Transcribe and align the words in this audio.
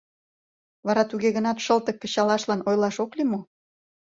Вара, 0.85 1.03
туге 1.09 1.29
гынат, 1.37 1.57
шылтык 1.65 1.97
кычалашлан 1.99 2.61
ойлаш 2.69 2.95
ок 3.03 3.11
лий 3.17 3.27
мо? 3.31 3.39